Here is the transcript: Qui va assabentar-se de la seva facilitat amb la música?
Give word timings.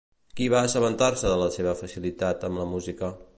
Qui 0.37 0.45
va 0.53 0.61
assabentar-se 0.69 1.33
de 1.33 1.35
la 1.43 1.51
seva 1.57 1.75
facilitat 1.83 2.49
amb 2.49 2.63
la 2.63 2.67
música? 2.73 3.13